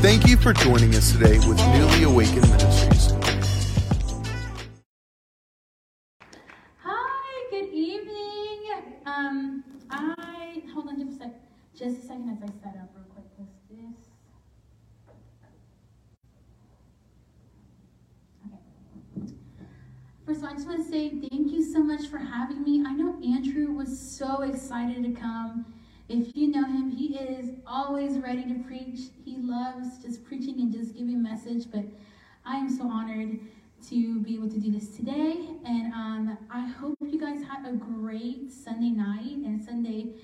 Thank 0.00 0.28
you 0.28 0.36
for 0.36 0.52
joining 0.52 0.94
us 0.94 1.10
today 1.10 1.36
with 1.48 1.58
Newly 1.72 2.04
Awakened 2.04 2.48
Ministries. 2.48 3.12
Hi, 6.78 7.50
good 7.50 7.72
evening. 7.74 8.70
Um, 9.04 9.64
I 9.90 10.62
hold 10.72 10.86
on 10.90 11.00
just 11.00 11.18
a 11.22 11.24
sec, 11.24 11.32
just 11.76 12.04
a 12.04 12.06
second 12.06 12.30
as 12.40 12.42
I 12.44 12.52
set 12.62 12.76
up 12.80 12.90
real 12.94 13.04
quick. 13.12 13.24
This, 13.36 13.48
this. 13.68 14.10
Okay. 18.46 19.58
First 20.24 20.38
of 20.38 20.44
all, 20.44 20.50
I 20.50 20.54
just 20.54 20.68
want 20.68 20.84
to 20.84 20.88
say 20.88 21.08
thank 21.10 21.50
you 21.50 21.64
so 21.64 21.80
much 21.82 22.06
for 22.06 22.18
having 22.18 22.62
me. 22.62 22.80
I 22.86 22.92
know 22.92 23.16
Andrew 23.26 23.72
was 23.72 23.98
so 23.98 24.42
excited 24.42 25.02
to 25.02 25.10
come 25.20 25.66
if 26.08 26.36
you 26.36 26.48
know 26.50 26.64
him, 26.64 26.90
he 26.90 27.16
is 27.18 27.50
always 27.66 28.18
ready 28.18 28.44
to 28.52 28.58
preach. 28.64 29.00
He 29.24 29.36
loves 29.38 30.02
just 30.02 30.22
preaching 30.24 30.60
and 30.60 30.70
just 30.72 30.94
giving 30.94 31.22
message. 31.22 31.64
But 31.72 31.84
I 32.44 32.56
am 32.56 32.68
so 32.68 32.86
honored 32.88 33.38
to 33.88 34.20
be 34.20 34.34
able 34.34 34.50
to 34.50 34.58
do 34.60 34.70
this 34.70 34.96
today. 34.96 35.46
And 35.64 35.92
um, 35.94 36.38
I 36.50 36.66
hope 36.66 36.98
you 37.00 37.18
guys 37.18 37.40
had 37.42 37.66
a 37.66 37.72
great 37.76 38.52
Sunday 38.52 38.90
night 38.90 39.36
and 39.46 39.62
Sunday 39.64 40.14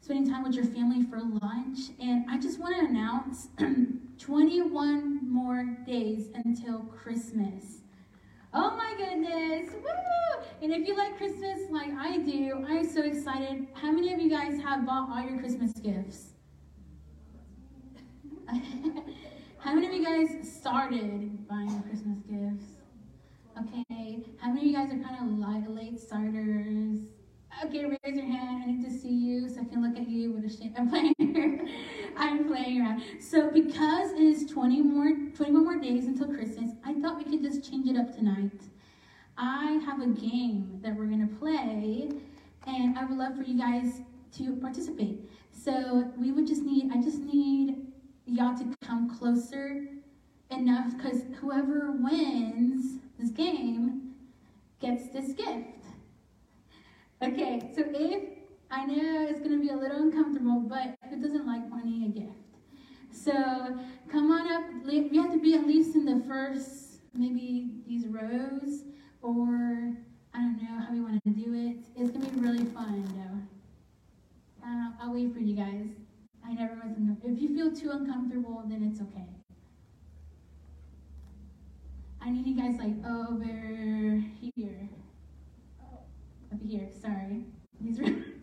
spending 0.00 0.30
time 0.30 0.42
with 0.44 0.54
your 0.54 0.64
family 0.64 1.04
for 1.04 1.20
lunch. 1.20 1.78
And 2.00 2.24
I 2.30 2.38
just 2.38 2.58
want 2.58 2.78
to 2.78 2.86
announce 2.86 3.48
21 4.18 5.30
more 5.30 5.76
days 5.86 6.28
until 6.42 6.78
Christmas. 6.84 7.80
Oh 8.54 8.74
my 8.76 8.92
goodness, 8.96 9.70
woo! 9.74 10.36
And 10.62 10.72
if 10.72 10.86
you 10.88 10.96
like 10.96 11.18
Christmas 11.18 11.60
like 11.70 11.90
I 11.92 12.16
do, 12.18 12.64
I'm 12.66 12.84
so 12.88 13.02
excited. 13.02 13.66
How 13.74 13.90
many 13.92 14.10
of 14.14 14.18
you 14.20 14.30
guys 14.30 14.58
have 14.62 14.86
bought 14.86 15.10
all 15.10 15.20
your 15.22 15.38
Christmas 15.38 15.72
gifts? 15.74 16.30
How 19.58 19.74
many 19.74 19.86
of 19.88 19.92
you 19.92 20.02
guys 20.04 20.28
started 20.50 21.46
buying 21.46 21.82
Christmas 21.82 22.20
gifts? 22.26 22.64
Okay, 23.68 24.22
how 24.40 24.48
many 24.50 24.60
of 24.62 24.66
you 24.66 24.72
guys 24.72 24.88
are 24.92 24.98
kind 24.98 25.16
of 25.20 25.30
late 25.68 25.98
starters? 26.00 27.00
Okay, 27.66 27.84
raise 27.84 28.16
your 28.16 28.24
hand. 28.24 28.62
I 28.62 28.66
need 28.66 28.84
to 28.84 28.90
see 28.90 29.10
you 29.10 29.48
so 29.48 29.60
I 29.60 29.64
can 29.64 29.82
look 29.82 29.96
at 30.00 30.08
you. 30.08 30.30
with 30.32 30.44
a 30.44 30.48
shame. 30.48 30.72
I'm 30.78 30.88
playing. 30.90 31.12
I'm 32.16 32.46
playing 32.46 32.80
around. 32.80 33.02
So 33.20 33.50
because 33.50 34.12
it 34.12 34.20
is 34.20 34.46
20 34.46 34.82
more, 34.82 35.10
21 35.34 35.64
more 35.64 35.78
days 35.78 36.06
until 36.06 36.28
Christmas, 36.28 36.72
I 36.84 36.94
thought 36.94 37.16
we 37.18 37.24
could 37.24 37.42
just 37.42 37.68
change 37.68 37.88
it 37.88 37.96
up 37.96 38.14
tonight. 38.14 38.50
I 39.36 39.72
have 39.86 40.00
a 40.00 40.06
game 40.08 40.80
that 40.82 40.94
we're 40.96 41.06
gonna 41.06 41.28
play, 41.38 42.08
and 42.66 42.98
I 42.98 43.04
would 43.04 43.16
love 43.18 43.36
for 43.36 43.42
you 43.42 43.56
guys 43.58 44.00
to 44.38 44.56
participate. 44.56 45.20
So 45.52 46.10
we 46.18 46.32
would 46.32 46.46
just 46.46 46.62
need, 46.62 46.90
I 46.92 47.00
just 47.00 47.20
need 47.20 47.86
y'all 48.26 48.56
to 48.56 48.74
come 48.84 49.14
closer 49.16 49.86
enough 50.50 50.96
because 50.96 51.22
whoever 51.40 51.92
wins 51.92 52.98
this 53.18 53.30
game 53.30 54.14
gets 54.80 55.08
this 55.08 55.32
gift. 55.32 55.64
Okay, 57.20 57.60
so 57.76 57.82
if 57.84 58.28
I 58.70 58.84
know 58.86 59.26
it's 59.28 59.40
gonna 59.40 59.58
be 59.60 59.68
a 59.70 59.76
little 59.76 59.98
uncomfortable, 60.02 60.60
but 60.60 60.94
so 63.24 63.32
come 64.08 64.30
on 64.30 64.52
up. 64.52 64.62
You 64.88 65.22
have 65.22 65.32
to 65.32 65.40
be 65.40 65.54
at 65.54 65.66
least 65.66 65.96
in 65.96 66.04
the 66.04 66.22
first, 66.28 67.00
maybe 67.14 67.70
these 67.86 68.06
rows, 68.06 68.84
or 69.22 69.92
I 70.34 70.38
don't 70.38 70.62
know 70.62 70.78
how 70.86 70.92
we 70.92 71.00
want 71.00 71.20
to 71.24 71.30
do 71.30 71.52
it. 71.54 71.78
It's 71.96 72.10
going 72.10 72.24
to 72.24 72.30
be 72.32 72.40
really 72.40 72.64
fun, 72.66 73.02
though. 73.18 74.66
Uh, 74.66 74.90
I'll 75.00 75.14
wait 75.14 75.32
for 75.32 75.40
you 75.40 75.56
guys. 75.56 75.88
I 76.44 76.54
never 76.54 76.74
was. 76.84 76.94
to 76.94 77.28
If 77.32 77.40
you 77.42 77.48
feel 77.56 77.74
too 77.74 77.90
uncomfortable, 77.90 78.62
then 78.66 78.82
it's 78.90 79.00
okay. 79.00 79.26
I 82.20 82.30
need 82.30 82.46
you 82.46 82.56
guys 82.56 82.76
like 82.78 82.94
over 83.06 84.22
here. 84.40 84.88
over 86.54 86.64
here, 86.64 86.88
sorry. 87.00 87.44
These 87.80 88.00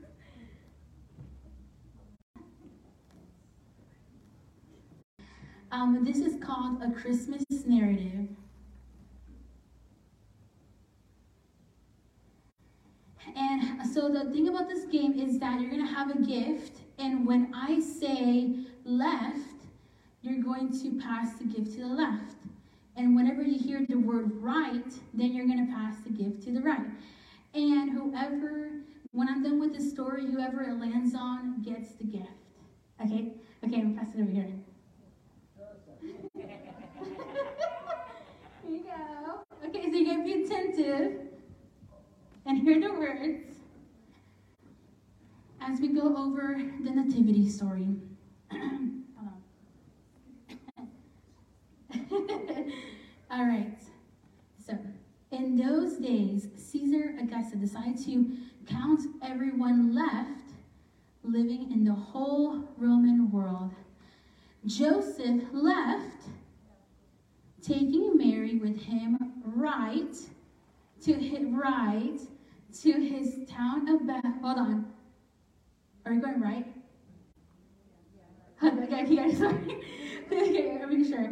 Um, 5.76 6.06
this 6.06 6.20
is 6.20 6.42
called 6.42 6.82
A 6.82 6.90
Christmas 6.92 7.44
Narrative. 7.66 8.30
And 13.36 13.86
so 13.92 14.08
the 14.08 14.32
thing 14.32 14.48
about 14.48 14.70
this 14.70 14.86
game 14.86 15.20
is 15.20 15.38
that 15.40 15.60
you're 15.60 15.70
going 15.70 15.86
to 15.86 15.94
have 15.94 16.12
a 16.12 16.22
gift, 16.26 16.78
and 16.98 17.28
when 17.28 17.52
I 17.54 17.82
say 17.82 18.54
left, 18.86 19.40
you're 20.22 20.42
going 20.42 20.72
to 20.82 20.98
pass 21.04 21.34
the 21.40 21.44
gift 21.44 21.74
to 21.74 21.82
the 21.82 21.88
left. 21.94 22.36
And 22.96 23.14
whenever 23.14 23.42
you 23.42 23.60
hear 23.60 23.86
the 23.86 23.96
word 23.98 24.32
right, 24.42 24.92
then 25.14 25.34
you're 25.34 25.46
going 25.46 25.68
to 25.68 25.74
pass 25.74 25.96
the 26.06 26.12
gift 26.14 26.44
to 26.44 26.52
the 26.54 26.62
right. 26.62 26.88
And 27.54 27.92
whoever, 27.92 28.70
when 29.12 29.28
I'm 29.28 29.44
done 29.44 29.60
with 29.60 29.74
the 29.76 29.82
story, 29.84 30.26
whoever 30.26 30.64
it 30.64 30.80
lands 30.80 31.14
on 31.14 31.62
gets 31.64 31.96
the 31.96 32.06
gift. 32.06 32.30
Okay? 33.04 33.34
Okay, 33.66 33.82
I'm 33.82 33.94
passing 33.98 34.22
over 34.22 34.32
here. 34.32 34.48
attentive 40.44 41.22
and 42.46 42.58
hear 42.62 42.80
the 42.80 42.94
words 42.94 43.52
as 45.62 45.80
we 45.80 45.88
go 45.90 46.16
over 46.16 46.58
the 46.84 46.92
nativity 46.92 47.50
story. 47.50 47.88
All 53.32 53.46
right. 53.46 53.78
So, 54.66 54.78
in 55.32 55.56
those 55.56 55.94
days, 55.94 56.48
Caesar 56.58 57.16
Augusta 57.20 57.56
decided 57.56 58.04
to 58.06 58.32
count 58.68 59.02
everyone 59.24 59.96
left 59.96 60.30
living 61.24 61.72
in 61.72 61.84
the 61.84 61.94
whole 61.94 62.64
Roman 62.78 63.32
world. 63.32 63.74
Joseph 64.66 65.42
left, 65.52 66.26
taking 67.64 68.16
Mary 68.18 68.58
with 68.58 68.80
him 68.84 69.35
right 69.46 70.16
to 71.02 71.14
his 71.14 71.46
right 71.52 72.20
to 72.82 72.92
his 72.94 73.42
town 73.50 73.88
of 73.88 74.06
Beth. 74.08 74.24
Hold 74.42 74.58
on. 74.58 74.88
Are 76.06 76.14
we 76.14 76.20
going 76.20 76.42
right? 76.42 76.66
Okay, 78.66 79.06
yeah, 79.10 79.30
sorry. 79.32 79.82
okay, 80.32 80.78
I'm 80.82 80.90
making 80.90 81.08
sure. 81.12 81.30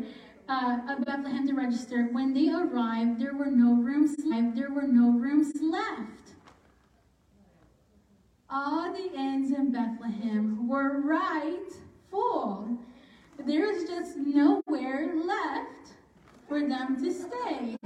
Uh, 0.50 0.78
of 0.90 1.06
Bethlehem 1.06 1.48
to 1.48 1.54
register. 1.54 2.10
When 2.12 2.34
they 2.34 2.50
arrived, 2.50 3.20
there 3.20 3.34
were 3.34 3.46
no 3.48 3.76
rooms 3.76 4.16
left. 4.26 4.56
There 4.58 4.72
were 4.72 4.82
no 4.84 5.12
rooms 5.12 5.54
left. 5.62 6.34
All 8.50 8.92
the 8.92 9.14
inns 9.18 9.52
in 9.52 9.72
Bethlehem 9.72 10.68
were 10.68 11.00
right 11.00 11.70
full. 12.12 12.78
There 13.48 13.68
was 13.68 13.86
just 13.86 14.18
nowhere 14.18 15.16
left 15.16 15.94
for 16.50 16.60
them 16.60 17.02
to 17.04 17.12
stay. 17.12 17.78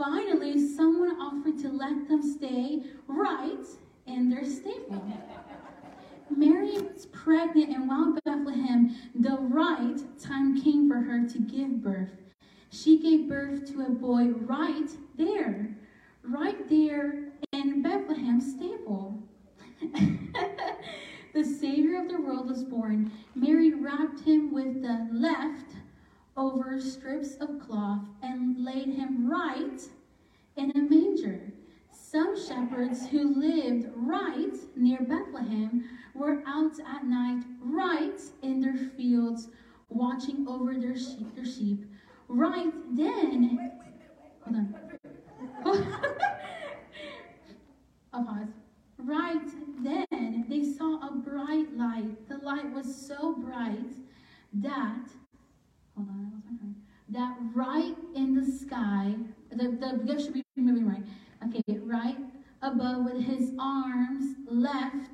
Finally, 0.00 0.66
someone 0.66 1.10
offered 1.20 1.58
to 1.58 1.68
let 1.68 2.08
them 2.08 2.22
stay 2.22 2.82
right 3.06 3.62
in 4.06 4.30
their 4.30 4.46
stable. 4.46 5.04
Mary 6.34 6.72
was 6.80 7.04
pregnant, 7.12 7.68
and 7.68 7.86
while 7.86 8.16
Bethlehem, 8.24 8.96
the 9.14 9.36
right 9.38 9.98
time 10.18 10.58
came 10.62 10.88
for 10.88 10.96
her 10.96 11.28
to 11.28 11.38
give 11.40 11.82
birth. 11.82 12.12
She 12.70 12.98
gave 12.98 13.28
birth 13.28 13.70
to 13.72 13.82
a 13.82 13.90
boy 13.90 14.28
right 14.46 14.88
there, 15.18 15.68
right 16.22 16.66
there 16.70 17.24
in 17.52 17.82
Bethlehem's 17.82 18.54
stable. 18.54 19.22
the 21.34 21.44
Savior 21.44 22.00
of 22.00 22.08
the 22.08 22.18
world 22.22 22.48
was 22.48 22.64
born. 22.64 23.10
Mary 23.34 23.74
wrapped 23.74 24.20
him 24.20 24.50
with 24.50 24.80
the 24.80 25.06
left 25.12 25.74
over 26.40 26.80
strips 26.80 27.34
of 27.42 27.60
cloth 27.60 28.00
and 28.22 28.64
laid 28.64 28.86
him 28.86 29.30
right 29.30 29.82
in 30.56 30.70
a 30.70 30.78
manger. 30.78 31.52
Some 31.92 32.34
shepherds 32.34 33.06
who 33.06 33.34
lived 33.38 33.88
right 33.94 34.54
near 34.74 35.00
Bethlehem 35.00 35.84
were 36.14 36.42
out 36.46 36.72
at 36.94 37.04
night, 37.04 37.42
right 37.62 38.18
in 38.42 38.58
their 38.58 38.74
fields, 38.96 39.48
watching 39.90 40.46
over 40.48 40.74
their 40.78 40.96
sheep. 40.96 41.36
Their 41.36 41.44
sheep. 41.44 41.84
Right 42.28 42.72
then, 42.96 43.58
wait, 43.58 43.70
wait, 43.78 44.54
wait, 44.54 45.12
hold 45.62 45.86
on. 45.92 46.16
a 48.14 48.24
pause. 48.24 48.48
Right 48.96 49.50
then, 49.84 50.46
they 50.48 50.64
saw 50.64 51.06
a 51.06 51.12
bright 51.12 51.76
light. 51.76 52.28
The 52.30 52.38
light 52.38 52.72
was 52.72 52.86
so 53.06 53.34
bright 53.34 53.92
that 54.54 55.04
that 57.12 57.36
right 57.54 57.96
in 58.14 58.34
the 58.34 58.44
sky, 58.50 59.14
the, 59.50 59.56
the 59.56 60.00
gift 60.06 60.22
should 60.24 60.32
be 60.34 60.44
moving 60.56 60.88
right. 60.88 61.02
Okay, 61.48 61.78
right 61.80 62.16
above 62.62 63.04
with 63.04 63.20
his 63.22 63.50
arms 63.58 64.36
left 64.48 65.10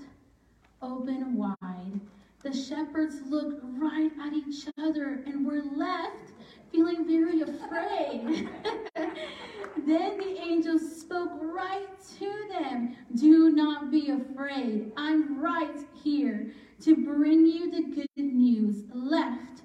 open 0.83 1.37
wide. 1.37 2.01
The 2.43 2.53
shepherds 2.53 3.17
looked 3.29 3.61
right 3.79 4.11
at 4.25 4.33
each 4.35 4.67
other 4.79 5.23
and 5.27 5.47
were 5.47 5.63
left 5.75 6.33
feeling 6.71 7.07
very 7.07 7.41
afraid. 7.41 8.49
then 9.87 10.19
the 10.19 10.37
angel 10.43 10.79
spoke 10.79 11.31
right 11.41 11.87
to 12.19 12.29
them 12.51 12.95
Do 13.15 13.51
not 13.53 13.91
be 13.91 14.11
afraid. 14.11 14.93
I'm 14.99 15.41
right 15.41 15.79
here 16.03 16.53
to 16.83 16.95
bring 16.95 17.47
you 17.47 17.71
the 17.71 17.95
good 18.03 18.23
news 18.35 18.85
left 18.93 19.56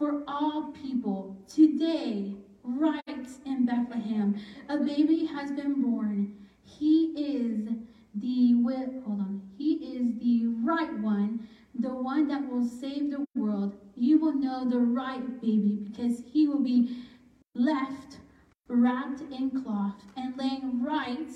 for 0.00 0.22
all 0.26 0.72
people. 0.82 1.36
Today, 1.46 2.34
right 2.64 3.28
in 3.44 3.66
Bethlehem, 3.66 4.34
a 4.70 4.78
baby 4.78 5.26
has 5.26 5.50
been 5.52 5.82
born. 5.82 6.32
He 6.64 7.12
is 7.18 7.68
the 8.14 8.54
hold 9.04 9.20
on. 9.20 9.42
He 9.58 9.72
is 9.98 10.18
the 10.18 10.46
right 10.64 10.92
one, 11.00 11.46
the 11.78 11.90
one 11.90 12.26
that 12.28 12.48
will 12.50 12.64
save 12.64 13.10
the 13.10 13.26
world. 13.34 13.76
You 13.94 14.18
will 14.18 14.32
know 14.34 14.66
the 14.68 14.78
right 14.78 15.38
baby 15.42 15.78
because 15.90 16.22
he 16.32 16.48
will 16.48 16.62
be 16.64 16.96
left 17.54 18.16
wrapped 18.68 19.20
in 19.30 19.62
cloth 19.62 20.00
and 20.16 20.34
laying 20.38 20.82
right 20.82 21.28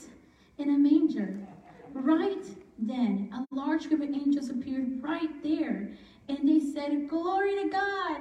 in 0.57 0.71
a 0.71 0.79
manger. 0.79 1.39
Right 1.93 2.47
then, 2.79 3.31
a 3.35 3.45
large 3.55 3.89
group 3.89 4.01
of 4.01 4.09
angels 4.09 4.49
appeared 4.49 5.03
right 5.03 5.43
there, 5.43 5.91
and 6.31 6.39
they 6.49 6.61
said, 6.61 7.09
"Glory 7.11 7.55
to 7.63 7.69
God!" 7.69 8.14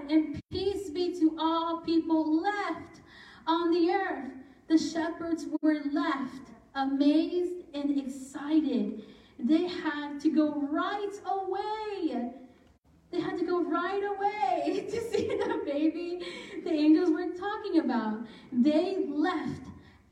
shepherds 5.04 5.46
were 5.62 5.80
left 5.92 6.48
amazed 6.76 7.66
and 7.74 8.00
excited. 8.00 9.04
They 9.40 9.68
had 9.68 10.20
to 10.22 10.30
go 10.30 10.52
right 10.72 11.16
away. 11.26 12.32
They 13.12 13.20
had 13.22 13.38
to 13.38 13.46
go 13.46 13.62
right 13.64 14.04
away 14.04 14.86
to 14.90 15.02
see 15.12 15.28
the 15.28 15.62
baby 15.66 16.22
the 16.64 16.72
angels 16.72 17.10
were 17.12 17.30
talking 17.38 17.80
about. 17.80 18.22
They 18.52 19.06
left 19.10 19.62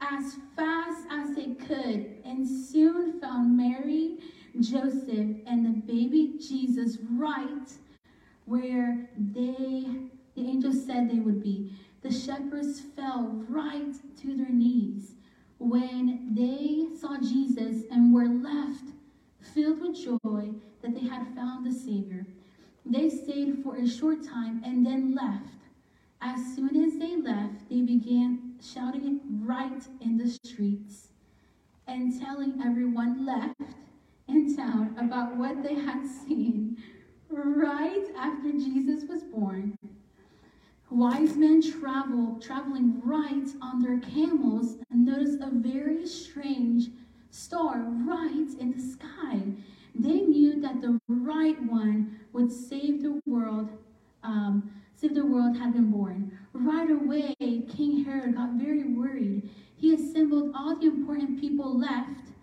as 0.01 0.35
fast 0.55 1.05
as 1.11 1.35
they 1.35 1.53
could 1.67 2.15
and 2.25 2.47
soon 2.47 3.19
found 3.19 3.55
Mary, 3.55 4.17
Joseph, 4.59 5.31
and 5.47 5.65
the 5.65 5.79
baby 5.91 6.33
Jesus 6.39 6.97
right 7.11 7.71
where 8.45 9.09
they 9.33 9.85
the 10.35 10.47
angels 10.49 10.85
said 10.85 11.09
they 11.09 11.19
would 11.19 11.43
be 11.43 11.73
the 12.01 12.11
shepherds 12.11 12.81
fell 12.95 13.43
right 13.47 13.93
to 14.17 14.35
their 14.35 14.49
knees 14.49 15.13
when 15.59 16.33
they 16.33 16.97
saw 16.99 17.17
Jesus 17.19 17.83
and 17.91 18.13
were 18.13 18.25
left 18.27 18.85
filled 19.53 19.81
with 19.81 19.95
joy 20.03 20.49
that 20.81 20.95
they 20.95 21.07
had 21.07 21.27
found 21.35 21.65
the 21.65 21.71
Savior. 21.71 22.25
They 22.85 23.09
stayed 23.09 23.59
for 23.63 23.75
a 23.75 23.87
short 23.87 24.23
time 24.23 24.61
and 24.65 24.83
then 24.83 25.13
left. 25.13 25.53
As 26.21 26.39
soon 26.55 26.75
as 26.83 26.97
they 26.99 27.17
left, 27.21 27.69
they 27.69 27.81
began 27.81 28.53
shouting 28.61 29.19
right 29.43 29.83
in 29.99 30.17
the 30.17 30.29
streets 30.43 31.09
and 31.87 32.19
telling 32.19 32.59
everyone 32.65 33.25
left 33.25 33.61
in 34.27 34.55
town 34.55 34.95
about 34.99 35.35
what 35.37 35.61
they 35.61 35.75
had 35.75 36.03
seen 36.07 36.77
right 37.29 38.05
after 38.17 38.51
Jesus 38.51 39.03
was 39.07 39.21
born. 39.23 39.75
Wise 40.91 41.37
men 41.37 41.61
travel, 41.61 42.37
traveling 42.41 43.01
right 43.05 43.47
on 43.61 43.81
their 43.81 43.97
camels, 44.01 44.75
and 44.91 45.05
notice 45.05 45.35
a 45.39 45.49
very 45.49 46.05
strange 46.05 46.89
star 47.29 47.85
right 48.05 48.47
in 48.59 48.73
the 48.75 48.81
sky. 48.81 49.39
They 49.95 50.19
knew 50.19 50.59
that 50.59 50.81
the 50.81 50.99
right 51.07 51.55
one 51.63 52.19
would 52.33 52.51
save 52.51 53.03
the 53.03 53.21
world. 53.25 53.69
Um, 54.23 54.69
save 54.93 55.15
the 55.15 55.25
world 55.25 55.55
had 55.57 55.71
been 55.71 55.89
born. 55.91 56.37
Right 56.51 56.91
away, 56.91 57.35
King 57.39 58.03
Herod 58.03 58.35
got 58.35 58.55
very 58.55 58.83
worried. 58.83 59.47
He 59.77 59.93
assembled 59.93 60.51
all 60.53 60.75
the 60.75 60.87
important 60.87 61.39
people 61.39 61.79
left 61.79 62.33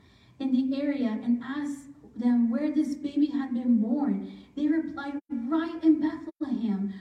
in 0.40 0.52
the 0.52 0.80
area 0.80 1.20
and 1.22 1.42
asked 1.44 1.84
them 2.16 2.50
where 2.50 2.70
this 2.72 2.94
baby 2.94 3.26
had 3.26 3.52
been 3.52 3.78
born. 3.78 4.32
They 4.56 4.68
replied, 4.68 5.20
"Right 5.30 5.84
in 5.84 6.00
Bethlehem." 6.00 6.94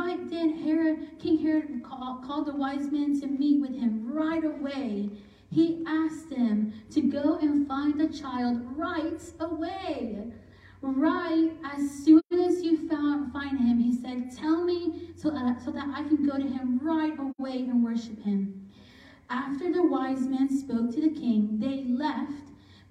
Right 0.00 0.30
then, 0.30 0.56
Herod, 0.60 1.18
King 1.20 1.38
Herod 1.40 1.82
called, 1.84 2.24
called 2.24 2.46
the 2.46 2.56
wise 2.56 2.90
men 2.90 3.20
to 3.20 3.26
meet 3.26 3.60
with 3.60 3.74
him 3.78 4.10
right 4.10 4.42
away. 4.42 5.10
He 5.50 5.84
asked 5.86 6.30
them 6.30 6.72
to 6.92 7.02
go 7.02 7.36
and 7.36 7.68
find 7.68 8.00
the 8.00 8.08
child 8.08 8.62
right 8.78 9.20
away. 9.40 10.26
Right 10.80 11.50
as 11.76 11.88
soon 11.90 12.22
as 12.32 12.62
you 12.62 12.88
found, 12.88 13.30
find 13.30 13.58
him, 13.60 13.78
he 13.78 13.94
said, 13.94 14.34
Tell 14.34 14.64
me 14.64 15.10
so, 15.16 15.36
uh, 15.36 15.58
so 15.62 15.70
that 15.70 15.86
I 15.94 16.02
can 16.04 16.26
go 16.26 16.38
to 16.38 16.48
him 16.48 16.80
right 16.82 17.14
away 17.18 17.58
and 17.58 17.84
worship 17.84 18.22
him. 18.24 18.68
After 19.28 19.70
the 19.70 19.84
wise 19.86 20.22
men 20.26 20.48
spoke 20.48 20.94
to 20.94 21.00
the 21.02 21.10
king, 21.10 21.58
they 21.60 21.84
left 21.86 22.32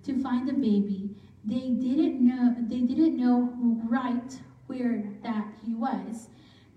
to 0.03 0.21
find 0.21 0.47
the 0.47 0.53
baby. 0.53 1.09
They 1.43 1.71
didn't 1.71 2.21
know 2.25 2.55
they 2.67 2.81
didn't 2.81 3.17
know 3.17 3.51
right 3.89 4.37
where 4.67 5.05
that 5.23 5.47
he 5.65 5.73
was 5.73 6.27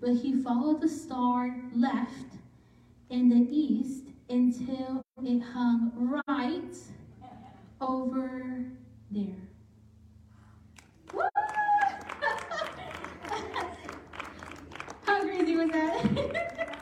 but 0.03 0.15
he 0.15 0.33
followed 0.41 0.81
the 0.81 0.87
star 0.87 1.61
left 1.73 2.09
in 3.09 3.29
the 3.29 3.45
east 3.49 4.03
until 4.29 5.01
it 5.23 5.39
hung 5.39 5.91
right 6.27 6.75
over 7.79 8.65
there. 9.11 9.47
How 15.05 15.21
crazy 15.21 15.55
was 15.55 15.69
that? 15.69 16.05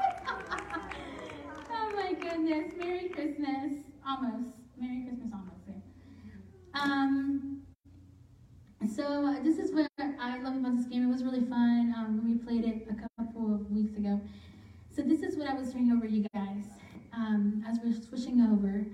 oh 1.74 1.92
my 1.96 2.14
goodness. 2.14 2.74
Merry 2.76 3.10
Christmas. 3.10 3.74
Almost. 4.08 4.48
Merry 4.80 5.02
Christmas 5.08 5.30
almost 5.32 5.50
Um, 6.74 7.60
so 8.96 9.04
uh, 9.28 9.40
this 9.44 9.58
is 9.60 9.74
what 9.76 9.88
I 10.20 10.40
love 10.42 10.56
about 10.56 10.78
this 10.78 10.86
game. 10.88 11.04
It 11.08 11.12
was 11.12 11.22
really 11.24 11.42
fun. 11.46 11.94
Um, 11.96 12.22
we 12.26 12.36
played 12.36 12.64
it 12.66 12.88
a 12.90 12.94
couple 12.94 13.08
couple 13.42 13.56
of 13.56 13.72
weeks 13.72 13.96
ago. 13.98 14.22
So 14.96 15.02
this 15.02 15.24
is 15.24 15.36
what 15.36 15.50
I 15.50 15.56
was 15.56 15.72
hearing 15.74 15.92
over 15.92 16.06
you 16.06 16.24
guys. 16.36 16.66
Um, 17.12 17.64
as 17.68 17.80
we're 17.84 17.92
switching 18.00 18.40
over, 18.40 18.86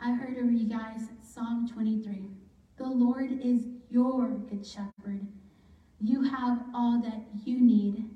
I 0.00 0.12
heard 0.12 0.38
over 0.38 0.50
you 0.52 0.68
guys 0.68 1.00
Psalm 1.28 1.68
23. 1.68 2.22
The 2.76 2.86
Lord 2.86 3.32
is 3.42 3.66
your 3.90 4.28
good 4.48 4.64
shepherd. 4.64 5.26
You 6.00 6.22
have 6.22 6.62
all 6.72 7.02
that 7.02 7.20
you 7.44 7.60
need. 7.60 8.08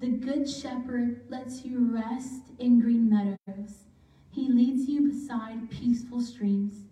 The 0.00 0.08
good 0.10 0.50
shepherd 0.50 1.20
lets 1.28 1.64
you 1.64 1.94
rest 1.94 2.50
in 2.58 2.80
green 2.80 3.08
meadows. 3.08 3.84
He 4.32 4.48
leads 4.48 4.88
you 4.88 5.10
beside 5.12 5.70
peaceful 5.70 6.22
streams. 6.22 6.86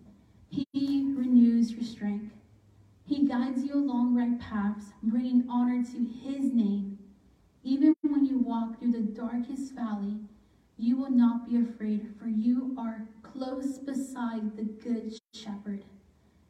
He 0.49 1.13
renews 1.13 1.73
your 1.73 1.83
strength. 1.83 2.31
He 3.05 3.27
guides 3.27 3.65
you 3.65 3.73
along 3.73 4.15
right 4.15 4.39
paths, 4.39 4.93
bringing 5.03 5.43
honor 5.51 5.83
to 5.91 6.05
his 6.31 6.53
name. 6.53 6.91
Even 7.65 7.93
walk 8.37 8.79
through 8.79 8.91
the 8.91 8.99
darkest 8.99 9.73
valley, 9.73 10.17
you 10.77 10.97
will 10.97 11.11
not 11.11 11.47
be 11.49 11.57
afraid, 11.61 12.07
for 12.19 12.27
you 12.27 12.75
are 12.77 13.05
close 13.21 13.77
beside 13.77 14.55
the 14.57 14.63
good 14.63 15.13
shepherd. 15.33 15.83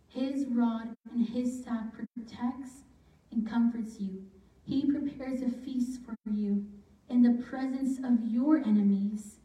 His 0.08 0.46
rod 0.48 0.90
and 1.14 1.28
his 1.28 1.62
staff 1.62 1.86
protects 1.94 2.84
and 3.32 3.50
comforts 3.50 4.00
you. 4.00 4.24
He 4.64 4.86
prepares 4.90 5.42
a 5.42 5.50
feast 5.50 6.02
for 6.06 6.16
you 6.32 6.66
in 7.10 7.22
the 7.22 7.44
presence 7.44 8.00
of 8.04 8.24
your 8.26 8.58
enemies. 8.58 9.38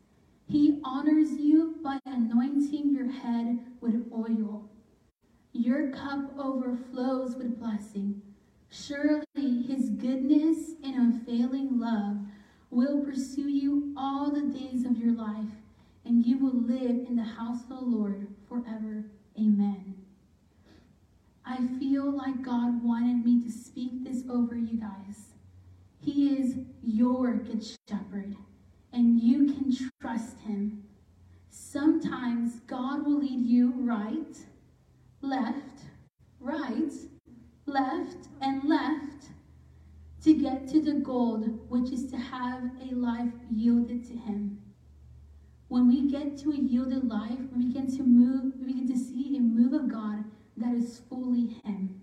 He 0.46 0.80
honors 0.84 1.32
you 1.32 1.76
by 1.82 1.98
anointing 2.06 2.92
your 2.92 3.10
head 3.10 3.58
with 3.80 4.06
oil. 4.12 4.68
Your 5.52 5.90
cup 5.90 6.32
overflows 6.38 7.34
with 7.34 7.58
blessing. 7.58 8.22
Surely 8.70 9.62
his 9.66 9.90
good 9.90 10.07
all 14.08 14.30
the 14.30 14.40
days 14.40 14.86
of 14.86 14.96
your 14.96 15.14
life, 15.14 15.54
and 16.06 16.24
you 16.24 16.38
will 16.38 16.62
live 16.76 17.06
in 17.06 17.14
the 17.14 17.22
house 17.22 17.60
of 17.64 17.68
the 17.68 17.84
Lord 17.84 18.26
forever. 18.48 19.04
Amen. 19.38 19.94
I 21.44 21.58
feel 21.78 22.10
like 22.10 22.42
God 22.42 22.82
wanted 22.82 23.22
me 23.24 23.42
to 23.42 23.50
speak 23.50 24.02
this 24.04 24.22
over 24.30 24.54
you 24.56 24.80
guys. 24.80 25.28
He 26.00 26.30
is 26.38 26.56
your 26.82 27.34
good 27.34 27.62
shepherd, 27.88 28.34
and 28.94 29.20
you 29.20 29.52
can 29.52 29.70
trust 30.00 30.38
him. 30.46 30.84
Sometimes 31.50 32.60
God 32.66 33.04
will 33.04 33.18
lead 33.18 33.44
you 33.44 33.74
right, 33.76 34.36
left, 35.20 35.82
right, 36.40 36.92
left, 37.66 38.28
and 38.40 38.64
left 38.64 39.26
to 40.22 40.34
get 40.34 40.68
to 40.68 40.80
the 40.82 40.94
gold, 40.94 41.58
which 41.68 41.92
is 41.92 42.10
to 42.10 42.16
have 42.16 42.62
a 42.90 42.94
life 42.94 43.32
yielded 43.54 44.04
to 44.08 44.14
Him. 44.16 44.58
When 45.68 45.86
we 45.86 46.10
get 46.10 46.36
to 46.38 46.50
a 46.50 46.56
yielded 46.56 47.08
life, 47.08 47.38
we 47.54 47.66
begin 47.66 47.86
to 47.96 48.02
move, 48.02 48.54
we 48.58 48.66
begin 48.72 48.88
to 48.88 48.98
see 48.98 49.36
a 49.36 49.40
move 49.40 49.72
of 49.72 49.88
God 49.88 50.24
that 50.56 50.74
is 50.74 51.00
fully 51.08 51.60
Him. 51.64 52.00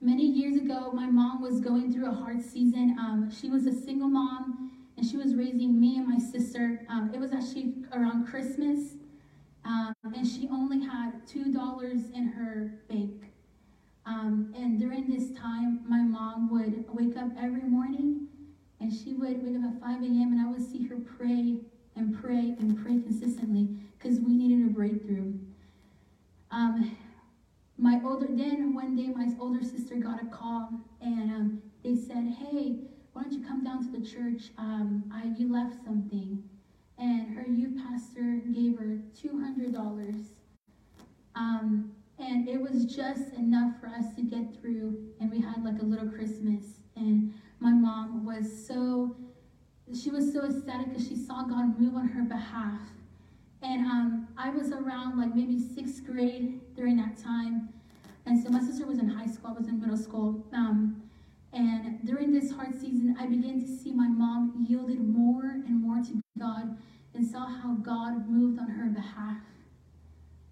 Many 0.00 0.24
years 0.26 0.56
ago, 0.60 0.92
my 0.92 1.06
mom 1.06 1.42
was 1.42 1.60
going 1.60 1.92
through 1.92 2.08
a 2.08 2.14
hard 2.14 2.40
season. 2.40 2.96
Um, 3.00 3.30
she 3.36 3.50
was 3.50 3.66
a 3.66 3.72
single 3.72 4.08
mom, 4.08 4.70
and 4.96 5.04
she 5.04 5.16
was 5.16 5.34
raising 5.34 5.80
me 5.80 5.96
and 5.96 6.06
my 6.06 6.18
sister. 6.18 6.86
Um, 6.88 7.10
it 7.12 7.18
was 7.18 7.32
actually 7.32 7.74
around 7.92 8.26
Christmas, 8.28 8.92
um, 9.64 9.92
and 10.14 10.24
she 10.24 10.48
only 10.52 10.80
had 10.86 11.26
two 11.26 11.52
dollars 11.52 12.02
in 12.14 12.26
her 12.28 12.74
bank 12.88 13.27
um, 14.08 14.54
and 14.56 14.80
during 14.80 15.06
this 15.06 15.38
time, 15.38 15.80
my 15.86 16.00
mom 16.00 16.48
would 16.50 16.86
wake 16.94 17.14
up 17.18 17.28
every 17.38 17.62
morning 17.64 18.26
and 18.80 18.90
she 18.90 19.12
would 19.12 19.42
wake 19.44 19.56
up 19.58 19.64
at 19.74 19.80
5 19.82 20.02
a.m. 20.02 20.32
and 20.32 20.40
I 20.40 20.50
would 20.50 20.66
see 20.66 20.86
her 20.86 20.96
pray 20.96 21.56
and 21.94 22.18
pray 22.18 22.56
and 22.58 22.82
pray 22.82 22.98
consistently 23.00 23.68
because 23.98 24.18
we 24.18 24.32
needed 24.34 24.66
a 24.66 24.70
breakthrough. 24.70 25.34
Um, 26.50 26.96
my 27.76 28.00
older 28.02 28.28
then 28.30 28.74
one 28.74 28.96
day 28.96 29.08
my 29.08 29.28
older 29.38 29.62
sister 29.62 29.96
got 29.96 30.22
a 30.22 30.26
call 30.26 30.70
and 31.02 31.30
um, 31.30 31.62
they 31.84 31.94
said, 31.94 32.32
"Hey, 32.38 32.76
why 33.12 33.24
don't 33.24 33.32
you 33.32 33.44
come 33.46 33.62
down 33.62 33.84
to 33.92 34.00
the 34.00 34.06
church? 34.06 34.50
Um, 34.56 35.04
I, 35.12 35.32
you 35.38 35.52
left 35.52 35.84
something." 35.84 36.42
And 36.96 37.36
her 37.36 37.46
youth 37.46 37.76
pastor 37.86 38.40
gave 38.54 38.78
her 38.78 39.00
two 39.20 39.38
hundred 39.40 39.74
dollars. 39.74 40.32
Um, 41.36 41.90
and 42.20 42.48
it 42.48 42.60
was 42.60 42.84
just 42.84 43.32
enough 43.34 43.78
for 43.80 43.86
us 43.86 44.12
to 44.16 44.22
get 44.22 44.60
through, 44.60 44.98
and 45.20 45.30
we 45.30 45.40
had 45.40 45.64
like 45.64 45.80
a 45.80 45.84
little 45.84 46.08
Christmas. 46.08 46.64
And 46.96 47.32
my 47.60 47.70
mom 47.70 48.24
was 48.26 48.66
so, 48.66 49.14
she 49.98 50.10
was 50.10 50.32
so 50.32 50.42
ecstatic 50.44 50.88
because 50.88 51.06
she 51.06 51.14
saw 51.14 51.44
God 51.44 51.78
move 51.78 51.94
on 51.94 52.08
her 52.08 52.22
behalf. 52.24 52.80
And 53.62 53.86
um, 53.86 54.28
I 54.36 54.50
was 54.50 54.72
around 54.72 55.16
like 55.18 55.34
maybe 55.36 55.58
sixth 55.60 56.04
grade 56.04 56.60
during 56.74 56.96
that 56.96 57.16
time. 57.18 57.68
And 58.26 58.42
so 58.42 58.50
my 58.50 58.60
sister 58.60 58.84
was 58.84 58.98
in 58.98 59.08
high 59.08 59.26
school, 59.26 59.52
I 59.56 59.60
was 59.60 59.68
in 59.68 59.80
middle 59.80 59.96
school. 59.96 60.44
Um, 60.52 61.00
and 61.52 62.04
during 62.04 62.32
this 62.32 62.50
hard 62.50 62.74
season, 62.74 63.16
I 63.18 63.26
began 63.26 63.60
to 63.60 63.66
see 63.66 63.92
my 63.92 64.08
mom 64.08 64.66
yielded 64.68 65.00
more 65.00 65.50
and 65.64 65.80
more 65.80 66.02
to 66.02 66.20
God 66.38 66.76
and 67.14 67.24
saw 67.26 67.46
how 67.46 67.74
God 67.80 68.28
moved 68.28 68.58
on 68.58 68.68
her 68.70 68.86
behalf. 68.86 69.36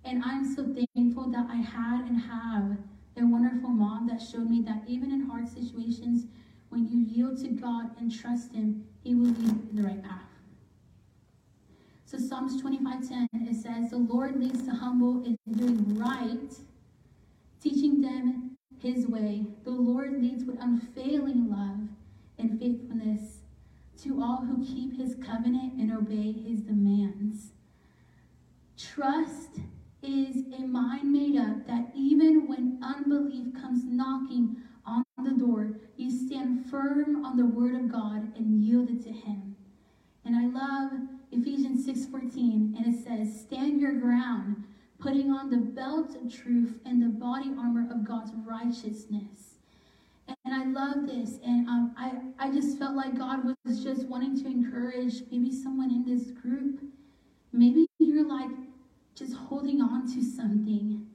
And 0.07 0.23
I'm 0.25 0.45
so 0.55 0.65
thankful 0.95 1.31
that 1.33 1.49
I 1.51 1.57
had 1.57 2.05
and 2.05 2.21
have 2.21 2.79
a 3.17 3.27
wonderful 3.27 3.71
mom 3.71 4.07
that 4.07 4.23
showed 4.23 4.49
me 4.49 4.63
that 4.63 4.85
even 4.87 5.11
in 5.11 5.23
hard 5.27 5.49
situations, 5.49 6.27
when 6.69 6.87
you 6.89 7.01
yield 7.01 7.41
to 7.43 7.49
God 7.49 7.91
and 7.99 8.15
trust 8.17 8.55
Him, 8.55 8.85
He 9.03 9.17
will 9.17 9.27
lead 9.33 9.37
you 9.43 9.49
in 9.71 9.77
the 9.83 9.83
right 9.83 10.01
path. 10.03 10.23
So 12.05 12.19
Psalms 12.19 12.63
25:10 12.63 13.27
it 13.35 13.57
says, 13.57 13.91
"The 13.91 13.99
Lord 13.99 14.39
leads 14.41 14.63
the 14.63 14.77
humble 14.77 15.25
in 15.25 15.37
doing 15.51 15.99
right, 15.99 16.55
teaching 17.61 18.01
them 18.01 18.57
His 18.79 19.09
way. 19.09 19.47
The 19.65 19.73
Lord 19.73 20.23
leads 20.23 20.45
with 20.45 20.61
unfailing 20.61 21.51
love 21.51 21.81
and 22.39 22.61
faithfulness 22.61 23.41
to 24.03 24.23
all 24.23 24.43
who 24.43 24.65
keep 24.65 24.97
His 24.97 25.17
covenant 25.17 25.73
and 25.81 25.91
obey 25.91 26.31
His 26.31 26.61
demands." 26.61 27.55
Trust 28.77 29.63
is 30.07 30.45
a 30.57 30.61
mind 30.61 31.13
made 31.13 31.37
up 31.37 31.67
that 31.67 31.91
even 31.97 32.47
when 32.47 32.79
unbelief 32.83 33.47
comes 33.61 33.83
knocking 33.85 34.57
on 34.87 35.03
the 35.25 35.33
door, 35.33 35.77
you 35.97 36.09
stand 36.11 36.71
firm 36.71 37.25
on 37.25 37.37
the 37.37 37.45
word 37.47 37.75
of 37.75 37.91
God 37.91 38.33
and 38.37 38.63
yield 38.63 38.89
it 38.89 39.03
to 39.03 39.11
him. 39.11 39.57
And 40.25 40.37
I 40.37 40.47
love 40.47 40.93
Ephesians 41.33 41.85
6:14 41.87 42.75
and 42.77 42.87
it 42.95 43.05
says, 43.05 43.41
"Stand 43.41 43.81
your 43.81 43.99
ground, 43.99 44.63
putting 44.99 45.33
on 45.33 45.51
the 45.51 45.57
belt 45.57 46.15
of 46.15 46.31
truth 46.33 46.79
and 46.85 47.03
the 47.03 47.09
body 47.09 47.51
armor 47.59 47.91
of 47.91 48.05
God's 48.05 48.33
righteousness." 48.35 49.55
And 50.45 50.55
I 50.55 50.65
love 50.65 51.07
this. 51.07 51.41
And 51.45 51.69
um, 51.69 51.95
I, 51.97 52.13
I 52.39 52.53
just 52.53 52.79
felt 52.79 52.95
like 52.97 53.17
God 53.19 53.45
was 53.65 53.83
just 53.83 54.07
wanting 54.07 54.37
to 54.41 54.47
encourage 54.47 55.25
maybe 55.33 55.53
someone 55.53 55.91
in 55.91 56.05
this 56.05 56.31
group. 56.31 56.81
Maybe 57.53 57.87
you're 57.99 58.27
like, 58.27 58.51
just 59.17 59.35
holding 59.35 59.81
on 59.81 60.07
to 60.15 60.23
something. 60.23 61.07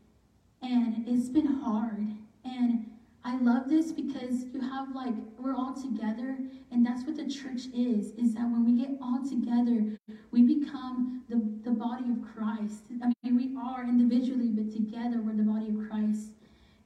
And 0.62 1.06
it's 1.08 1.30
been 1.30 1.46
hard. 1.48 2.00
And 2.44 2.86
I 3.24 3.38
love 3.40 3.70
this 3.70 3.92
because 3.92 4.46
you 4.52 4.60
have 4.62 4.96
like 4.96 5.14
we're 5.38 5.54
all 5.54 5.76
together 5.76 6.40
and 6.72 6.84
that's 6.84 7.04
what 7.06 7.16
the 7.16 7.26
church 7.28 7.66
is 7.72 8.12
is 8.14 8.34
that 8.34 8.46
when 8.50 8.66
we 8.66 8.74
get 8.82 8.96
all 9.00 9.20
together 9.24 9.96
we 10.32 10.42
become 10.56 11.22
the, 11.30 11.36
the 11.64 11.70
body 11.70 12.06
of 12.10 12.18
Christ. 12.36 12.82
I 13.02 13.14
mean 13.30 13.36
we 13.38 13.56
are 13.62 13.84
individually 13.84 14.50
but 14.50 14.72
together 14.74 15.22
we're 15.22 15.36
the 15.36 15.44
body 15.44 15.68
of 15.70 15.78
Christ. 15.88 16.32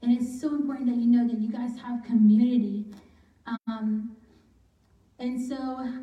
And 0.01 0.11
it's 0.11 0.39
so 0.41 0.49
important 0.49 0.87
that 0.89 0.97
you 0.97 1.07
know 1.07 1.25
that 1.25 1.39
you 1.39 1.49
guys 1.51 1.71
have 1.81 2.03
community. 2.03 2.85
Um, 3.67 4.11
and 5.19 5.41
so 5.41 5.55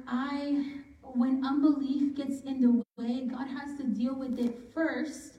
I 0.06 0.76
when 1.02 1.44
unbelief 1.44 2.14
gets 2.14 2.40
in 2.40 2.62
the 2.62 2.81
way. 2.98 3.26
God 3.30 3.46
has 3.48 3.76
to 3.78 3.84
deal 3.84 4.14
with 4.14 4.38
it 4.38 4.54
first 4.74 5.36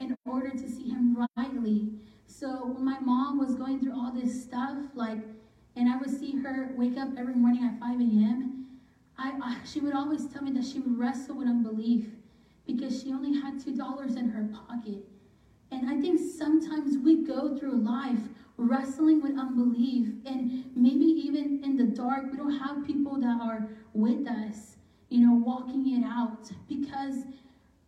in 0.00 0.14
order 0.26 0.50
to 0.50 0.68
see 0.70 0.88
him 0.90 1.26
rightly. 1.36 1.88
So 2.26 2.66
when 2.72 2.84
my 2.84 2.98
mom 3.00 3.38
was 3.38 3.54
going 3.54 3.80
through 3.80 3.94
all 3.98 4.12
this 4.12 4.42
stuff, 4.42 4.76
like, 4.94 5.18
and 5.76 5.88
I 5.90 5.96
would 5.98 6.10
see 6.10 6.40
her 6.42 6.70
wake 6.76 6.96
up 6.96 7.08
every 7.18 7.34
morning 7.34 7.64
at 7.64 7.78
5 7.80 8.00
a.m., 8.00 8.66
I, 9.18 9.32
I 9.42 9.56
she 9.64 9.80
would 9.80 9.94
always 9.94 10.26
tell 10.26 10.42
me 10.42 10.50
that 10.52 10.64
she 10.64 10.80
would 10.80 10.98
wrestle 10.98 11.36
with 11.38 11.48
unbelief 11.48 12.06
because 12.66 13.02
she 13.02 13.12
only 13.12 13.38
had 13.40 13.58
two 13.62 13.74
dollars 13.74 14.14
in 14.16 14.28
her 14.28 14.46
pocket. 14.68 14.98
And 15.70 15.88
I 15.88 15.98
think 16.00 16.18
sometimes 16.36 16.98
we 16.98 17.26
go 17.26 17.56
through 17.58 17.76
life 17.76 18.20
wrestling 18.58 19.20
with 19.22 19.38
unbelief, 19.38 20.08
and 20.24 20.64
maybe 20.74 21.04
even 21.04 21.62
in 21.64 21.76
the 21.76 21.84
dark, 21.84 22.30
we 22.30 22.36
don't 22.38 22.58
have 22.58 22.86
people 22.86 23.18
that 23.20 23.38
are 23.42 23.68
with 23.94 24.26
us 24.26 24.75
you 25.08 25.26
know, 25.26 25.34
walking 25.34 25.94
it 25.94 26.04
out. 26.04 26.50
Because, 26.68 27.24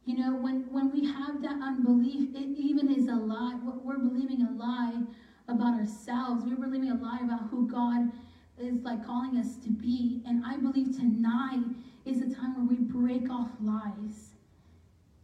you 0.05 0.17
know, 0.19 0.35
when, 0.37 0.67
when 0.71 0.91
we 0.93 1.07
have 1.07 1.43
that 1.43 1.61
unbelief, 1.63 2.31
it 2.35 2.49
even 2.57 2.91
is 2.91 3.09
a 3.09 3.15
lie. 3.15 3.57
We're 3.83 3.99
believing 3.99 4.43
a 4.47 4.51
lie 4.53 5.01
about 5.49 5.79
ourselves. 5.81 6.45
We're 6.47 6.57
believing 6.57 6.91
a 6.91 6.97
lie 6.97 7.21
about 7.25 7.49
who 7.51 7.67
God 7.69 8.11
is 8.59 8.75
like 8.83 9.05
calling 9.07 9.37
us 9.37 9.57
to 9.63 9.71
be. 9.71 10.21
And 10.27 10.45
I 10.45 10.57
believe 10.57 10.97
tonight 10.97 11.63
is 12.05 12.19
a 12.23 12.35
time 12.35 12.55
where 12.57 12.67
we 12.67 12.77
break 12.85 13.31
off 13.31 13.51
lies. 13.61 14.31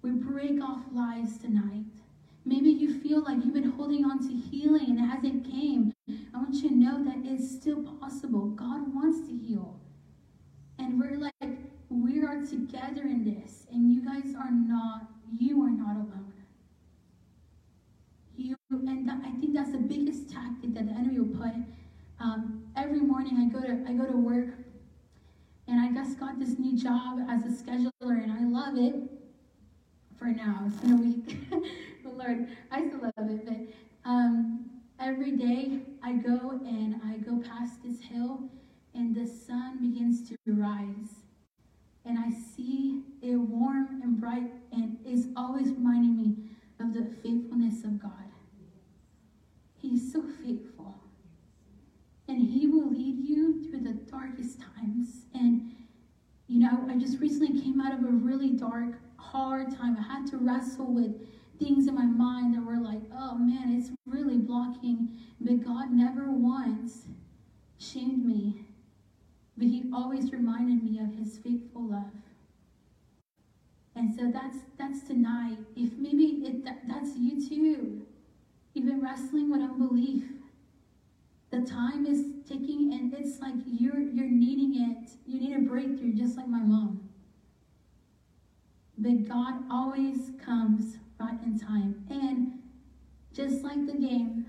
We 0.02 0.10
break 0.12 0.62
off 0.62 0.80
lies 0.92 1.38
tonight. 1.38 1.84
Maybe 2.44 2.68
you 2.70 3.00
feel 3.00 3.22
like 3.24 3.42
you've 3.42 3.54
been 3.54 3.70
holding 3.70 4.04
on 4.04 4.18
to 4.28 4.34
healing 4.34 4.90
and 4.90 4.98
it 5.00 5.02
hasn't 5.08 5.50
came. 5.50 5.92
I 6.08 6.36
want 6.38 6.54
you 6.56 6.68
to 6.68 6.74
know 6.74 7.02
that 7.02 7.18
it's 7.24 7.50
still 7.50 7.82
possible. 7.98 8.50
God 8.50 8.94
wants 8.94 9.26
to 9.28 9.34
heal. 9.34 9.80
And 10.78 11.00
we're 11.00 11.16
like 11.16 11.32
we 12.04 12.23
are 12.23 12.44
together 12.44 13.02
in 13.02 13.25
this, 13.25 13.64
and 13.73 13.90
you 13.90 14.04
guys 14.04 14.34
are 14.34 14.50
not, 14.50 15.06
you 15.38 15.62
are 15.62 15.70
not 15.70 15.96
alone. 15.96 16.32
You, 18.37 18.56
and 18.70 19.11
I 19.11 19.30
think 19.40 19.54
that's 19.54 19.73
the 19.73 19.78
biggest 19.78 20.28
tactic 20.30 20.75
that 20.75 20.84
the 20.87 20.92
enemy 20.92 21.18
will 21.20 21.38
put. 21.38 21.54
Um, 22.20 22.64
every 22.76 23.00
morning 23.00 23.37
I 23.38 23.46
go 23.46 23.61
to 23.64 23.73
I 23.88 23.94
go 23.94 24.04
to 24.04 24.16
work, 24.18 24.49
and 25.66 25.80
I 25.80 25.92
just 25.92 26.20
got 26.20 26.38
this 26.38 26.58
new 26.58 26.76
job 26.76 27.20
as 27.28 27.42
a 27.44 27.49
scheduler, 27.49 27.92
and 28.23 28.30
I 28.32 28.44
love 28.44 28.76
it. 28.76 28.96
For 30.18 30.26
now, 30.26 30.64
it's 30.66 30.76
been 30.76 30.92
a 30.92 30.96
week. 30.96 31.49
the 32.02 32.11
Lord, 32.11 32.49
I 32.70 32.87
still 32.87 33.00
love 33.00 33.30
it, 33.30 33.46
but 33.46 33.61
um, 34.11 34.68
every 35.00 35.32
day 35.32 35.80
I 36.02 36.12
go 36.12 36.50
and 36.66 37.00
I 37.04 37.16
go 37.18 37.38
past 37.49 37.82
this 37.82 38.00
hill, 38.02 38.42
and 38.94 39.14
the 39.14 39.26
sun 39.26 39.78
begins 39.80 40.28
to 40.28 40.37
rise 40.49 41.24
and 42.04 42.18
I 42.18 42.30
see 42.32 43.02
it 43.23 43.37
warm 43.37 44.00
and 44.02 44.20
bright, 44.20 44.52
and 44.73 44.99
it's 45.04 45.26
always 45.37 45.70
reminding 45.73 46.16
me 46.16 46.37
of 46.78 46.92
the 46.92 47.04
faithfulness 47.23 47.82
of 47.84 47.99
God. 48.00 48.11
He's 49.76 50.12
so 50.12 50.23
faithful, 50.23 50.94
and 52.28 52.38
He 52.38 52.66
will 52.66 52.90
lead 52.90 53.18
you 53.26 53.62
through 53.70 53.80
the 53.80 53.94
darkest 54.11 54.58
times. 54.76 55.26
And 55.34 55.73
you 56.46 56.61
know, 56.61 56.84
I 56.88 56.99
just 56.99 57.20
recently 57.20 57.58
came 57.61 57.80
out 57.80 57.94
of 57.94 58.04
a 58.04 58.12
really 58.12 58.50
dark, 58.50 58.96
hard 59.16 59.75
time. 59.75 59.96
I 59.99 60.02
had 60.02 60.26
to 60.30 60.37
wrestle 60.37 60.92
with 60.92 61.26
things 61.58 61.87
in 61.87 61.94
my 61.94 62.04
mind 62.06 62.54
that 62.54 62.61
were 62.62 62.78
like, 62.78 63.00
oh 63.16 63.37
man, 63.37 63.75
it's 63.78 63.90
really 64.04 64.37
blocking. 64.38 65.08
But 65.40 65.64
God 65.64 65.90
never 65.90 66.30
once 66.30 67.06
shamed 67.78 68.25
me 68.25 68.63
but 69.64 69.71
he 69.73 69.83
always 69.94 70.30
reminded 70.30 70.83
me 70.85 70.99
of 71.00 71.18
his 71.18 71.38
faithful 71.38 71.85
love. 71.88 72.11
And 73.97 74.14
so 74.14 74.30
that's 74.30 74.59
that's 74.78 75.04
tonight. 75.09 75.56
If 75.75 75.92
maybe 75.97 76.25
it, 76.44 76.66
that, 76.66 76.80
that's 76.87 77.16
you 77.16 77.49
too, 77.49 78.02
you've 78.75 78.85
been 78.85 79.00
wrestling 79.00 79.50
with 79.50 79.62
unbelief. 79.62 80.25
The 81.50 81.62
time 81.62 82.04
is 82.04 82.26
ticking, 82.47 82.92
and 82.92 83.14
it's 83.14 83.40
like 83.40 83.54
you're 83.66 84.00
you're 84.00 84.28
needing 84.30 84.83
it. 84.90 85.12
You 85.26 85.40
need 85.40 85.56
a 85.56 85.61
breakthrough, 85.61 86.12
just 86.12 86.37
like 86.37 86.49
my 86.49 86.59
mom. 86.61 87.09
But 88.99 89.26
God 89.26 89.62
always 89.71 90.33
comes 90.44 90.99
right 91.18 91.38
in 91.42 91.59
time, 91.59 92.04
and 92.11 92.52
just 93.33 93.64
like 93.64 93.87
the 93.87 93.94
game, 93.97 94.44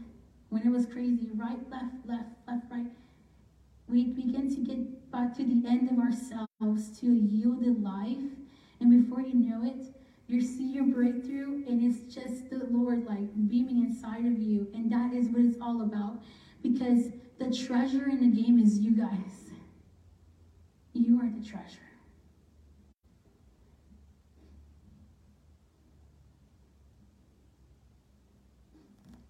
when 0.49 0.63
it 0.67 0.69
was 0.71 0.85
crazy, 0.85 1.29
right, 1.35 1.59
left, 1.71 1.95
left, 2.05 2.31
left, 2.47 2.65
right 2.69 2.87
we 3.87 4.05
begin 4.05 4.49
to 4.53 4.61
get 4.61 5.11
back 5.11 5.35
to 5.37 5.43
the 5.43 5.63
end 5.67 5.89
of 5.91 5.99
ourselves 5.99 6.97
to 6.99 7.07
a 7.07 7.15
yielded 7.19 7.81
life. 7.83 8.17
And 8.81 8.89
before 9.03 9.21
you 9.21 9.35
know 9.35 9.63
it, 9.63 9.85
you 10.27 10.41
see 10.41 10.71
your 10.71 10.85
breakthrough, 10.85 11.63
and 11.67 11.83
it's 11.83 12.13
just 12.13 12.49
the 12.49 12.65
Lord 12.71 13.05
like 13.05 13.33
beaming 13.47 13.83
inside 13.83 14.25
of 14.25 14.39
you. 14.39 14.67
And 14.73 14.91
that 14.91 15.13
is 15.13 15.27
what 15.27 15.45
it's 15.45 15.57
all 15.61 15.81
about 15.83 16.19
because 16.63 17.09
the 17.37 17.51
treasure 17.67 18.09
in 18.09 18.21
the 18.31 18.41
game 18.41 18.59
is 18.59 18.79
you 18.79 18.91
guys. 18.97 19.51
You 20.93 21.19
are 21.21 21.29
the 21.29 21.45
treasure. 21.45 21.79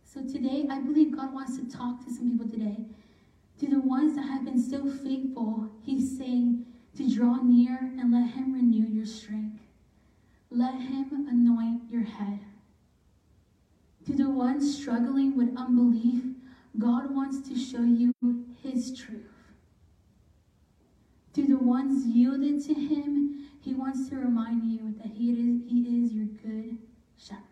So 0.05 0.21
today, 0.21 0.65
I 0.71 0.79
believe 0.79 1.17
God 1.17 1.33
wants 1.33 1.57
to 1.57 1.69
talk 1.69 2.05
to 2.05 2.13
some 2.13 2.31
people 2.31 2.47
today. 2.47 2.85
To 3.59 3.67
the 3.67 3.79
ones 3.79 4.15
that 4.15 4.23
have 4.25 4.43
been 4.43 4.59
so 4.61 4.85
faithful, 4.89 5.69
he's 5.81 6.17
saying 6.17 6.65
to 6.97 7.09
draw 7.13 7.41
near 7.41 7.91
and 7.97 8.11
let 8.11 8.31
him 8.31 8.53
renew 8.53 8.83
your 8.85 9.05
strength. 9.05 9.61
Let 10.49 10.75
him 10.81 11.27
anoint 11.31 11.89
your 11.89 12.03
head. 12.03 12.39
To 14.07 14.13
the 14.13 14.29
ones 14.29 14.77
struggling 14.77 15.37
with 15.37 15.55
unbelief, 15.55 16.23
God 16.77 17.15
wants 17.15 17.47
to 17.47 17.57
show 17.57 17.81
you 17.83 18.13
his 18.61 18.97
truth. 18.97 19.23
To 21.33 21.45
the 21.47 21.57
ones 21.57 22.05
yielded 22.05 22.61
to 22.65 22.73
him, 22.73 23.47
he 23.61 23.73
wants 23.73 24.09
to 24.09 24.15
remind 24.17 24.65
you 24.69 24.93
that 24.97 25.13
he 25.13 25.31
is, 25.31 25.71
he 25.71 26.03
is 26.03 26.13
your 26.13 26.25
good 26.25 26.77
shepherd. 27.17 27.43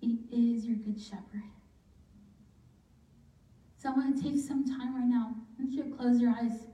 He 0.00 0.18
is 0.32 0.64
your 0.64 0.76
good 0.76 1.00
shepherd. 1.00 1.42
So 3.82 3.88
I 3.88 3.92
want 3.92 4.14
to 4.14 4.22
take 4.22 4.38
some 4.38 4.66
time 4.66 4.94
right 4.94 5.06
now. 5.06 5.34
I 5.58 5.62
want 5.62 5.72
you 5.72 5.84
to 5.84 5.90
close 5.96 6.20
your 6.20 6.30
eyes. 6.32 6.64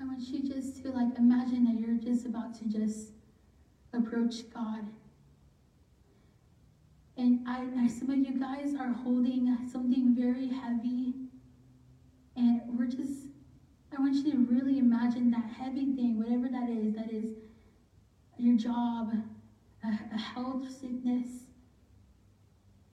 I 0.00 0.04
want 0.04 0.20
you 0.20 0.48
just 0.48 0.80
to 0.84 0.90
like 0.90 1.18
imagine 1.18 1.64
that 1.64 1.80
you're 1.80 1.96
just 1.96 2.26
about 2.26 2.54
to 2.60 2.68
just 2.68 3.08
approach 3.92 4.48
God. 4.54 4.86
And 7.16 7.40
I, 7.48 7.88
some 7.88 8.10
of 8.10 8.18
you 8.18 8.38
guys 8.38 8.74
are 8.78 8.92
holding 8.92 9.56
something 9.68 10.14
very 10.14 10.46
heavy. 10.46 11.12
And 12.36 12.60
we're 12.68 12.86
just, 12.86 13.24
I 13.96 14.00
want 14.00 14.14
you 14.14 14.30
to 14.30 14.38
really 14.48 14.78
imagine 14.78 15.32
that 15.32 15.50
heavy 15.58 15.92
thing, 15.96 16.18
whatever 16.18 16.46
that 16.48 16.70
is, 16.70 16.94
that 16.94 17.12
is 17.12 17.32
your 18.38 18.56
job, 18.56 19.12
a, 20.14 20.18
health 20.18 20.68
sickness. 20.70 21.28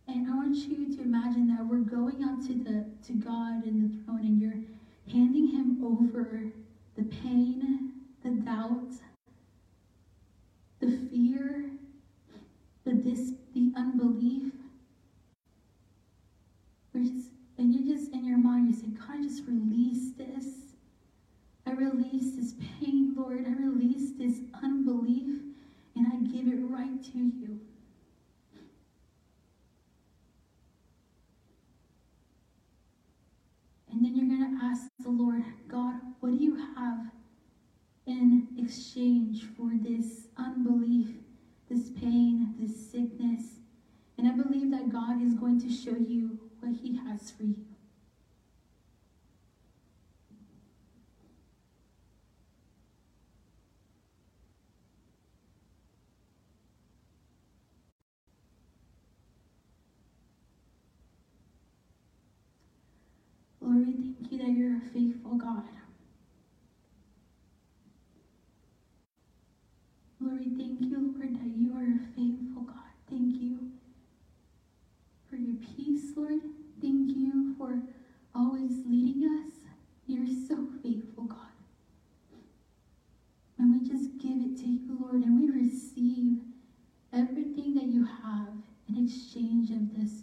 And 0.07 0.27
I 0.29 0.35
want 0.35 0.55
you 0.55 0.95
to 0.95 1.01
imagine 1.01 1.47
that 1.55 1.65
we're 1.65 1.77
going 1.77 2.23
up 2.23 2.39
to 2.47 2.53
the 2.53 2.85
to 3.07 3.13
God 3.13 3.65
in 3.65 3.81
the 3.81 4.03
throne 4.05 4.19
and 4.21 4.39
you're 4.39 4.59
handing 5.11 5.47
him 5.47 5.79
over 5.83 6.29
the 6.95 7.03
pain, 7.03 7.91
the 8.23 8.29
doubt, 8.31 8.91
the 10.81 10.91
fear, 11.09 11.65
the 12.83 12.93
dis 12.93 13.31
the 13.55 13.71
unbelief. 13.75 14.51
Just, 16.95 17.29
and 17.57 17.73
you 17.73 17.85
just 17.97 18.11
in 18.13 18.23
your 18.23 18.37
mind 18.37 18.67
you 18.67 18.73
say, 18.73 18.87
God, 18.87 19.09
I 19.19 19.23
just 19.23 19.41
release 19.47 20.11
this. 20.17 20.53
I 21.65 21.71
release 21.71 22.35
this 22.35 22.53
pain, 22.79 23.13
Lord. 23.17 23.45
I 23.47 23.53
release 23.53 24.11
this 24.17 24.41
unbelief 24.63 25.25
give 26.43 26.59
it 26.59 26.61
right 26.65 27.01
to 27.01 27.17
you. 27.19 27.59
And 33.91 34.03
then 34.03 34.15
you're 34.15 34.25
going 34.27 34.59
to 34.59 34.65
ask 34.65 34.87
the 35.01 35.09
Lord, 35.09 35.43
God, 35.67 35.93
what 36.19 36.37
do 36.37 36.43
you 36.43 36.55
have 36.75 36.99
in 38.05 38.47
exchange 38.57 39.43
for 39.55 39.69
this 39.81 40.27
unbelief, 40.35 41.07
this 41.69 41.89
pain, 41.91 42.55
this 42.59 42.91
sickness? 42.91 43.57
And 44.17 44.27
I 44.27 44.31
believe 44.31 44.71
that 44.71 44.91
God 44.91 45.21
is 45.21 45.35
going 45.35 45.61
to 45.61 45.69
show 45.71 45.95
you 45.95 46.39
what 46.59 46.73
He 46.81 46.97
has 47.07 47.31
for 47.31 47.43
you. 47.43 47.63
you're 64.55 64.77
a 64.77 64.81
faithful 64.93 65.33
God. 65.35 65.63
Lord, 70.19 70.39
we 70.39 70.45
thank 70.55 70.79
you, 70.81 70.91
Lord, 70.93 71.33
that 71.33 71.57
you 71.57 71.73
are 71.73 71.81
a 71.81 71.99
faithful 72.15 72.61
God. 72.61 72.91
Thank 73.09 73.41
you 73.41 73.57
for 75.29 75.37
your 75.37 75.55
peace, 75.75 76.11
Lord. 76.15 76.39
Thank 76.81 77.17
you 77.17 77.55
for 77.57 77.79
always 78.35 78.71
leading 78.87 79.23
us. 79.47 79.53
You're 80.05 80.27
so 80.47 80.67
faithful, 80.83 81.23
God. 81.23 81.37
And 83.57 83.71
we 83.73 83.79
just 83.87 84.17
give 84.19 84.37
it 84.37 84.55
to 84.59 84.65
you, 84.67 84.97
Lord, 84.99 85.23
and 85.23 85.39
we 85.39 85.49
receive 85.49 86.37
everything 87.11 87.73
that 87.75 87.85
you 87.87 88.05
have 88.05 88.47
in 88.87 89.03
exchange 89.03 89.71
of 89.71 89.95
this 89.97 90.21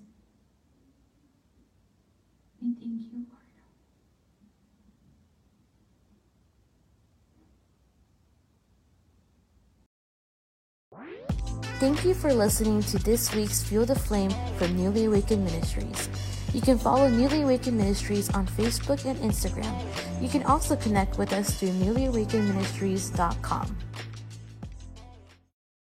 Thank 11.80 12.04
you 12.04 12.12
for 12.14 12.30
listening 12.34 12.82
to 12.92 12.98
this 12.98 13.34
week's 13.34 13.62
Fuel 13.62 13.86
the 13.86 13.94
Flame 13.94 14.30
from 14.58 14.76
Newly 14.76 15.06
Awakened 15.06 15.46
Ministries. 15.46 16.10
You 16.52 16.60
can 16.60 16.76
follow 16.78 17.08
Newly 17.08 17.40
Awakened 17.40 17.78
Ministries 17.78 18.28
on 18.34 18.46
Facebook 18.48 19.06
and 19.06 19.18
Instagram. 19.20 19.80
You 20.22 20.28
can 20.28 20.42
also 20.42 20.76
connect 20.76 21.16
with 21.16 21.32
us 21.32 21.58
through 21.58 21.70
newlyawakenedministries.com. 21.70 23.89